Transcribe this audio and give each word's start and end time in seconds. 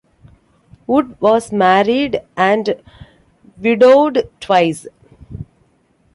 Wood 0.87 1.15
was 1.21 1.51
married 1.51 2.21
and 2.35 2.81
widowed 3.59 4.31
twice. 4.39 4.87